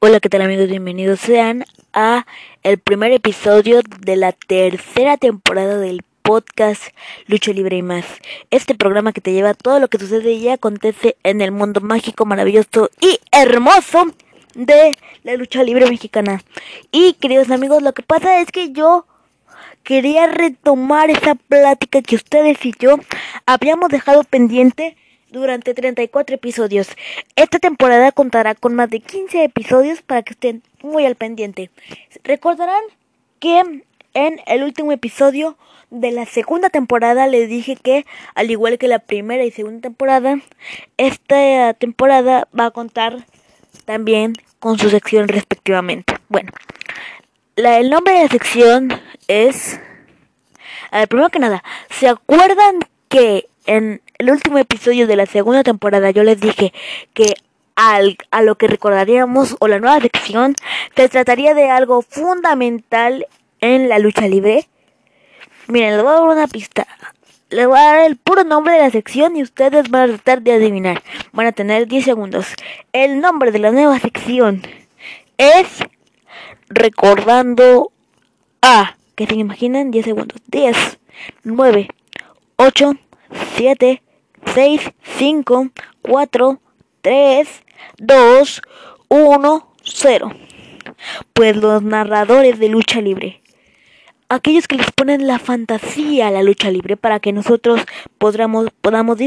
[0.00, 0.68] Hola, ¿qué tal amigos?
[0.68, 2.26] Bienvenidos sean a
[2.62, 6.82] el primer episodio de la tercera temporada del podcast
[7.26, 8.04] Lucha Libre y más.
[8.50, 12.26] Este programa que te lleva todo lo que sucede y acontece en el mundo mágico,
[12.26, 14.06] maravilloso y hermoso
[14.54, 16.42] de la lucha libre mexicana.
[16.92, 19.06] Y queridos amigos, lo que pasa es que yo
[19.82, 22.96] quería retomar esa plática que ustedes y yo
[23.46, 24.96] habíamos dejado pendiente
[25.30, 26.88] durante 34 episodios.
[27.36, 31.70] Esta temporada contará con más de 15 episodios para que estén muy al pendiente.
[32.24, 32.82] Recordarán
[33.38, 33.62] que
[34.14, 35.56] en el último episodio
[35.90, 40.40] de la segunda temporada les dije que, al igual que la primera y segunda temporada,
[40.96, 43.24] esta temporada va a contar
[43.84, 46.16] también con su sección respectivamente.
[46.28, 46.52] Bueno,
[47.56, 48.88] la, el nombre de la sección
[49.28, 49.80] es...
[50.92, 55.62] A ver, primero que nada, ¿se acuerdan que en el último episodio de la segunda
[55.62, 56.74] temporada yo les dije
[57.14, 57.32] que
[57.74, 60.54] al, a lo que recordaríamos o la nueva sección
[60.94, 63.26] se trataría de algo fundamental
[63.62, 64.68] en la lucha libre.
[65.68, 66.86] Miren, les voy a dar una pista.
[67.48, 70.42] Les voy a dar el puro nombre de la sección y ustedes van a tratar
[70.42, 71.02] de adivinar.
[71.32, 72.46] Van a tener 10 segundos.
[72.92, 74.60] El nombre de la nueva sección
[75.38, 75.66] es
[76.68, 77.90] Recordando
[78.60, 78.96] a.
[79.14, 79.90] ¿Qué se imaginan?
[79.90, 80.38] 10 segundos.
[80.48, 80.98] 10,
[81.44, 81.88] 9,
[82.56, 82.92] 8,
[83.56, 84.02] 7,
[84.46, 85.70] 6, 5,
[86.02, 86.60] 4,
[87.02, 87.48] 3,
[87.98, 88.62] 2,
[89.08, 90.32] 1, 0.
[91.32, 93.40] Pues los narradores de lucha libre.
[94.28, 97.80] Aquellos que les ponen la fantasía a la lucha libre para que nosotros
[98.18, 99.18] podamos, podamos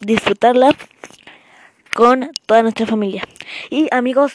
[0.00, 0.74] disfrutarla
[1.94, 3.24] con toda nuestra familia.
[3.70, 4.34] Y amigos,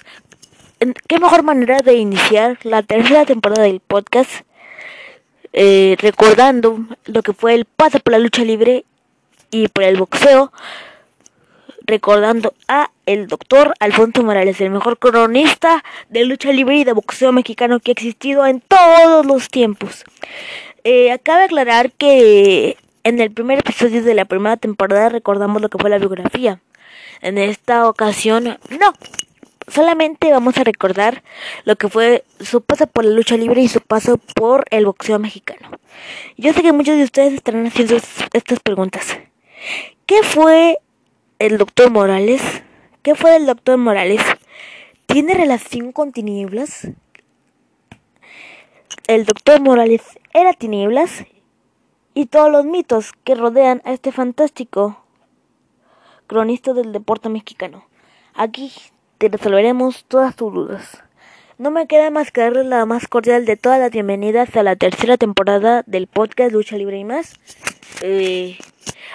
[1.08, 4.31] qué mejor manera de iniciar la tercera temporada del podcast
[5.53, 8.85] eh, recordando lo que fue el paso por la lucha libre
[9.51, 10.51] y por el boxeo,
[11.85, 17.31] recordando a el doctor Alfonso Morales, el mejor cronista de lucha libre y de boxeo
[17.31, 20.03] mexicano que ha existido en todos los tiempos.
[20.83, 25.69] Eh, acaba de aclarar que en el primer episodio de la primera temporada recordamos lo
[25.69, 26.59] que fue la biografía.
[27.21, 28.93] En esta ocasión, no.
[29.69, 31.23] Solamente vamos a recordar
[31.65, 35.19] lo que fue su paso por la lucha libre y su paso por el boxeo
[35.19, 35.71] mexicano.
[36.37, 37.97] Yo sé que muchos de ustedes estarán haciendo
[38.33, 39.17] estas preguntas.
[40.05, 40.79] ¿Qué fue
[41.39, 42.41] el doctor Morales?
[43.01, 44.21] ¿Qué fue el doctor Morales?
[45.05, 46.89] ¿Tiene relación con tinieblas?
[49.07, 50.01] El doctor Morales
[50.33, 51.25] era tinieblas
[52.13, 55.03] y todos los mitos que rodean a este fantástico
[56.27, 57.85] cronista del deporte mexicano.
[58.33, 58.71] Aquí
[59.17, 61.03] te resolveremos todas tus dudas.
[61.57, 64.75] No me queda más que darles la más cordial de todas las bienvenidas a la
[64.75, 67.33] tercera temporada del podcast Lucha Libre y más.
[68.01, 68.57] Eh,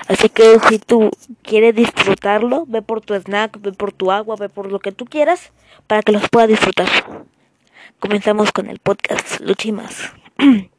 [0.09, 1.11] así que si tú
[1.43, 5.05] quieres disfrutarlo, ve por tu snack, ve por tu agua, ve por lo que tú
[5.05, 5.53] quieras
[5.87, 6.89] para que los puedas disfrutar.
[7.99, 9.41] Comenzamos con el podcast
[9.73, 10.13] más.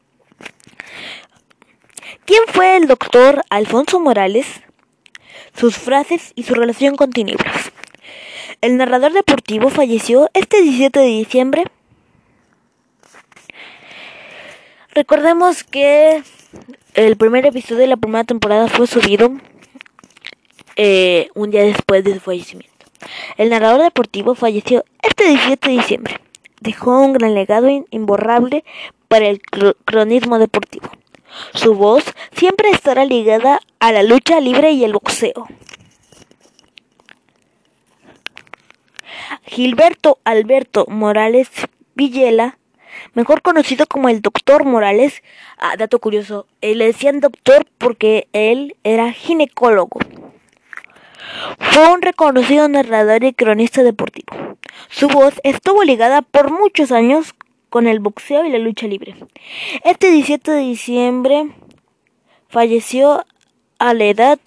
[2.25, 4.61] ¿Quién fue el doctor Alfonso Morales?
[5.55, 7.71] Sus frases y su relación con tinieblas.
[8.61, 11.63] El narrador deportivo falleció este 17 de diciembre.
[14.93, 16.23] Recordemos que
[16.95, 19.31] el primer episodio de la primera temporada fue subido
[20.75, 22.85] eh, un día después de su fallecimiento.
[23.37, 26.19] El narrador deportivo falleció este 17 de diciembre.
[26.61, 28.63] Dejó un gran legado imborrable
[29.07, 30.89] para el cronismo deportivo.
[31.53, 35.47] Su voz siempre estará ligada a la lucha libre y el boxeo.
[39.45, 41.49] Gilberto Alberto Morales
[41.95, 42.57] Villela,
[43.13, 45.23] mejor conocido como el Doctor Morales,
[45.57, 49.99] ah, dato curioso, eh, le decían doctor porque él era ginecólogo.
[51.59, 54.57] Fue un reconocido narrador y cronista deportivo.
[54.89, 57.33] Su voz estuvo ligada por muchos años
[57.69, 59.15] con el boxeo y la lucha libre.
[59.83, 61.49] Este 17 de diciembre
[62.47, 63.25] falleció
[63.79, 64.39] a la edad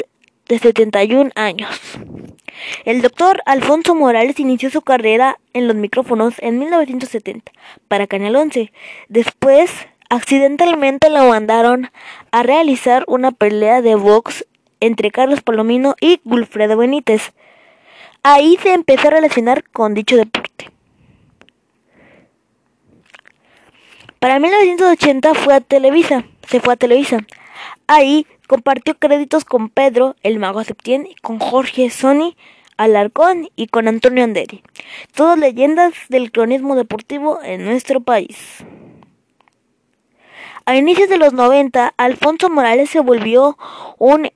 [0.49, 1.81] de 71 años.
[2.85, 7.53] El doctor Alfonso Morales inició su carrera en los micrófonos en 1970
[7.89, 8.73] para Canal 11.
[9.09, 9.71] Después,
[10.09, 11.91] accidentalmente lo mandaron
[12.31, 14.47] a realizar una pelea de box
[14.81, 17.33] entre Carlos Palomino y Gulfredo Benítez.
[18.23, 20.71] Ahí se empezó a relacionar con dicho deporte.
[24.19, 27.19] Para 1980 fue a Televisa, se fue a Televisa.
[27.87, 32.35] Ahí compartió créditos con Pedro, el mago Septién, con Jorge Sony
[32.77, 34.63] Alarcón y con Antonio Anderi.
[35.15, 38.65] Todas leyendas del cronismo deportivo en nuestro país.
[40.67, 43.57] A inicios de los 90, Alfonso Morales se volvió
[43.99, 44.31] un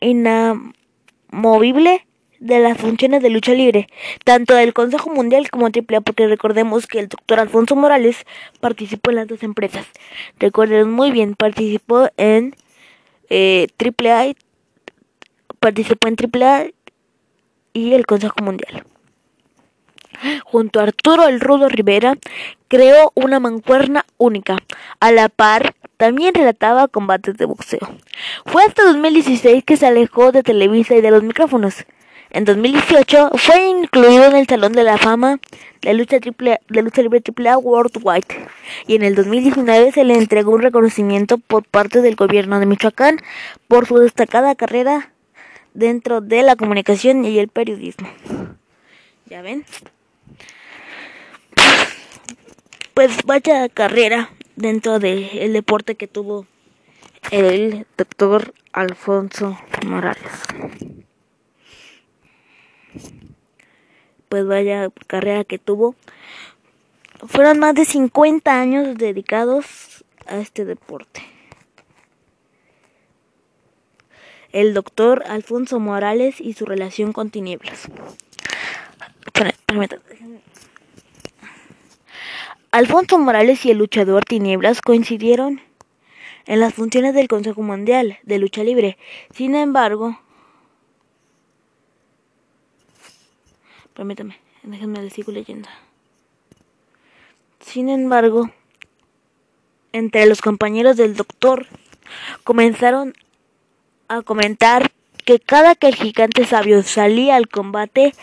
[0.00, 2.06] inamovible
[2.40, 3.86] de las funciones de lucha libre,
[4.24, 8.24] tanto del Consejo Mundial como AAA, porque recordemos que el doctor Alfonso Morales
[8.60, 9.86] participó en las dos empresas.
[10.38, 12.56] Recuerden muy bien, participó en
[13.28, 14.34] eh, AAA,
[15.60, 16.66] participó en AAA
[17.74, 18.84] y el Consejo Mundial.
[20.44, 22.16] Junto a Arturo El Rudo Rivera,
[22.68, 24.56] creó una mancuerna única.
[24.98, 27.80] A la par, también relataba combates de boxeo.
[28.46, 31.84] Fue hasta 2016 que se alejó de Televisa y de los micrófonos.
[32.32, 35.40] En 2018 fue incluido en el Salón de la Fama
[35.82, 38.46] de lucha, triple, de lucha libre AAA Worldwide
[38.86, 43.18] y en el 2019 se le entregó un reconocimiento por parte del gobierno de Michoacán
[43.66, 45.12] por su destacada carrera
[45.74, 48.08] dentro de la comunicación y el periodismo.
[49.26, 49.64] ¿Ya ven?
[52.94, 56.46] Pues vaya carrera dentro del deporte que tuvo
[57.32, 60.99] el doctor Alfonso Morales.
[64.28, 65.94] Pues vaya carrera que tuvo.
[67.26, 71.22] Fueron más de 50 años dedicados a este deporte.
[74.52, 77.88] El doctor Alfonso Morales y su relación con tinieblas.
[82.72, 85.60] Alfonso Morales y el luchador Tinieblas coincidieron
[86.46, 88.96] en las funciones del Consejo Mundial de Lucha Libre.
[89.34, 90.20] Sin embargo,
[94.00, 95.68] Permítame, déjenme le sigo leyendo.
[97.60, 98.50] Sin embargo,
[99.92, 101.66] entre los compañeros del doctor
[102.42, 103.12] comenzaron
[104.08, 104.90] a comentar
[105.26, 108.14] que cada que el gigante sabio salía al combate,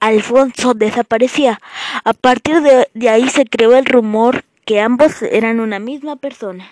[0.00, 1.62] Alfonso desaparecía.
[2.04, 6.70] A partir de, ahí se creó el rumor que ambos eran una misma persona.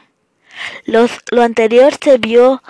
[0.84, 2.62] Los, lo anterior se vio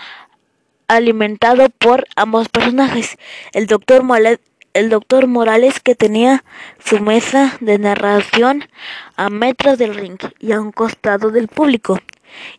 [0.86, 3.18] alimentado por ambos personajes.
[3.52, 4.04] El doctor
[4.72, 6.44] el doctor Morales que tenía
[6.84, 8.68] su mesa de narración
[9.16, 11.98] a metros del ring y a un costado del público.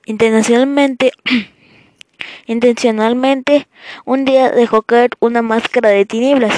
[0.05, 1.13] Intencionalmente,
[2.45, 3.67] intencionalmente
[4.05, 6.53] un día dejó caer una máscara de tinieblas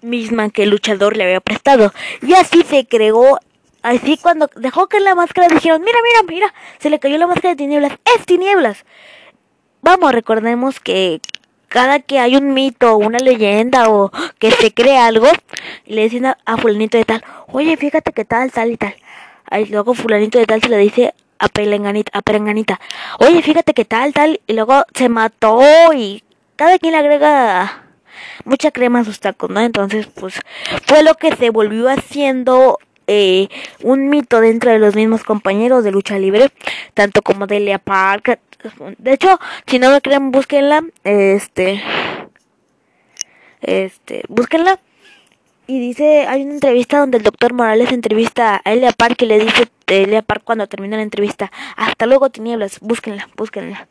[0.00, 1.92] misma que el luchador le había prestado
[2.22, 3.38] y así se creó
[3.82, 7.50] así cuando dejó caer la máscara dijeron mira mira mira se le cayó la máscara
[7.50, 8.84] de tinieblas es tinieblas
[9.82, 11.20] vamos recordemos que
[11.68, 15.28] cada que hay un mito, una leyenda o que se cree algo,
[15.86, 18.94] le dicen a, fulanito de tal, oye, fíjate que tal, tal y tal.
[19.50, 22.80] Ahí luego fulanito de tal se le dice a perenganita,
[23.20, 25.60] oye, fíjate que tal, tal, y luego se mató
[25.94, 26.24] y
[26.56, 27.84] cada quien le agrega
[28.44, 29.60] mucha crema a sus tacos, ¿no?
[29.60, 30.40] Entonces, pues
[30.86, 33.48] fue lo que se volvió haciendo eh,
[33.82, 36.50] un mito dentro de los mismos compañeros de lucha libre,
[36.94, 38.38] tanto como Delia Park,
[38.98, 40.84] de hecho, si no me creen, búsquenla.
[41.04, 41.82] Este.
[43.60, 44.22] Este.
[44.28, 44.80] Búsquenla.
[45.66, 49.38] Y dice, hay una entrevista donde el doctor Morales entrevista a Elia Park y le
[49.38, 53.86] dice a Elia Park cuando termina la entrevista, hasta luego tinieblas, búsquenla, búsquenla.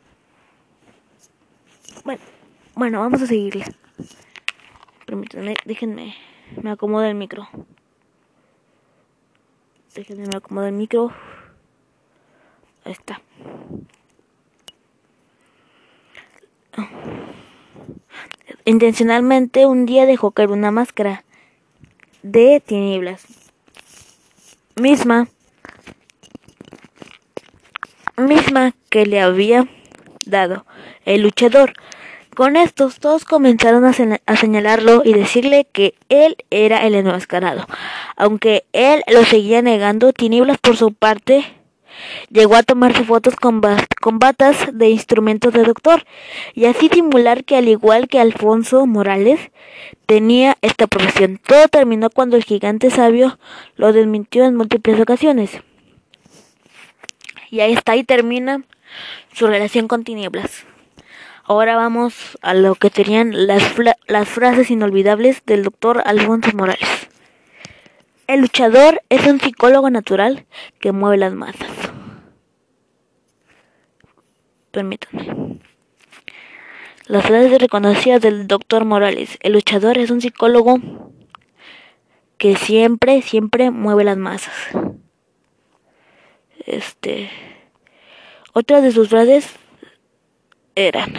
[2.04, 2.20] Bueno,
[2.74, 3.64] bueno, vamos a seguirle.
[5.06, 6.16] Permítanme, déjenme,
[6.60, 7.48] me acomodo el micro.
[9.98, 11.12] Déjenme, me acomodo el micro.
[12.84, 13.20] Ahí está.
[18.64, 21.24] Intencionalmente un día dejó caer una máscara
[22.22, 23.26] de tinieblas.
[24.76, 25.26] Misma.
[28.16, 29.68] Misma que le había
[30.26, 30.64] dado
[31.06, 31.72] el luchador.
[32.38, 37.66] Con estos todos comenzaron a, señalarlo y decirle que él era el enmascarado.
[38.16, 41.44] Aunque él lo seguía negando, Tinieblas por su parte
[42.30, 46.04] Llegó a tomarse fotos con, batas de instrumentos de doctor
[46.54, 49.40] y así simular que al igual que Alfonso Morales
[50.06, 51.40] tenía esta profesión.
[51.44, 53.36] Todo terminó cuando el gigante sabio
[53.74, 55.60] lo desmintió en múltiples ocasiones.
[57.50, 58.62] Y ahí está, y termina
[59.32, 60.67] su relación con tinieblas.
[61.48, 63.62] Ahora vamos a lo que serían las,
[64.06, 67.08] las frases inolvidables del doctor Alfonso Morales.
[68.26, 70.44] El luchador es un psicólogo natural
[70.78, 71.70] que mueve las masas.
[74.72, 75.58] Permítanme.
[77.06, 79.38] Las frases reconocidas del doctor Morales.
[79.40, 80.78] El luchador es un psicólogo
[82.36, 84.54] que siempre, siempre mueve las masas.
[86.66, 87.30] Este.
[88.52, 89.48] Otras de sus frases
[90.78, 91.12] eran: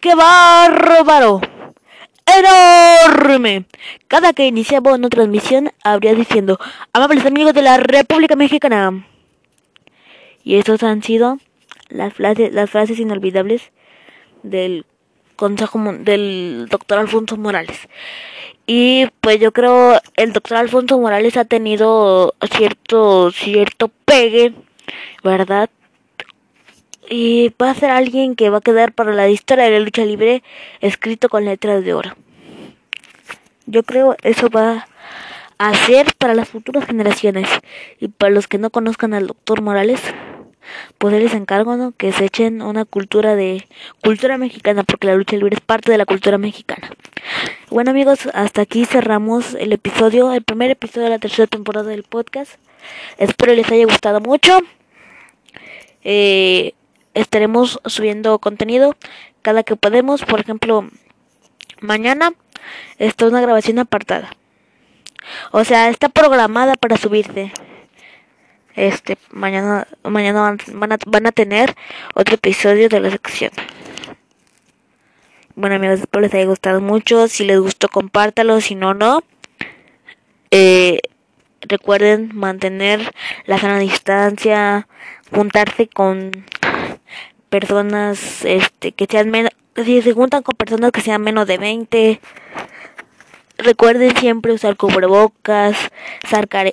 [0.00, 1.40] ¡Qué bárbaro!
[2.38, 3.64] enorme.
[4.08, 6.58] Cada que iniciaba una transmisión habría diciendo,
[6.92, 9.04] amables amigos de la República Mexicana.
[10.44, 11.38] Y esas han sido
[11.88, 13.72] las frases, las frases inolvidables
[14.42, 14.86] del
[15.36, 17.88] consejo del doctor Alfonso Morales.
[18.66, 24.54] Y pues yo creo el doctor Alfonso Morales ha tenido cierto cierto pegue,
[25.24, 25.68] ¿verdad?
[27.12, 30.04] Y va a ser alguien que va a quedar para la historia de la lucha
[30.04, 30.44] libre
[30.80, 32.16] escrito con letras de oro.
[33.66, 34.86] Yo creo eso va
[35.58, 37.48] a ser para las futuras generaciones
[37.98, 40.00] y para los que no conozcan al doctor Morales
[40.98, 41.92] pues les encargo ¿no?
[41.92, 43.66] que se echen una cultura de
[44.02, 46.90] cultura mexicana porque la lucha libre es parte de la cultura mexicana
[47.70, 52.04] bueno amigos hasta aquí cerramos el episodio el primer episodio de la tercera temporada del
[52.04, 52.54] podcast
[53.18, 54.60] espero les haya gustado mucho
[56.04, 56.72] eh,
[57.14, 58.96] estaremos subiendo contenido
[59.42, 60.24] cada que podemos.
[60.24, 60.88] Por ejemplo
[61.80, 62.32] mañana
[62.98, 64.30] está una grabación apartada.
[65.52, 67.52] O sea está programada para subirse.
[68.76, 71.74] Este mañana mañana van a, van a tener
[72.14, 73.50] otro episodio de la sección.
[75.54, 77.28] Bueno amigos espero les haya gustado mucho.
[77.28, 78.60] Si les gustó compártalo.
[78.60, 79.22] Si no no.
[80.52, 81.00] Eh,
[81.62, 83.12] recuerden mantener
[83.46, 84.88] la sana distancia
[85.32, 86.44] juntarse con
[87.50, 89.52] personas este que sean menos
[89.84, 92.20] si se juntan con personas que sean menos de 20
[93.62, 95.76] Recuerden siempre usar cubrebocas,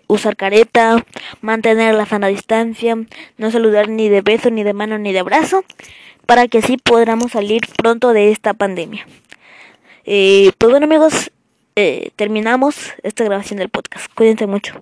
[0.07, 1.05] usar careta,
[1.41, 2.95] mantener la sana distancia,
[3.37, 5.65] no saludar ni de beso, ni de mano, ni de abrazo,
[6.25, 9.05] para que así podamos salir pronto de esta pandemia.
[10.05, 11.31] Eh, pues bueno amigos,
[11.75, 14.07] eh, terminamos esta grabación del podcast.
[14.13, 14.81] Cuídense mucho.